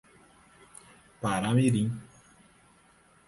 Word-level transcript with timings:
Paramirim 1.21 1.91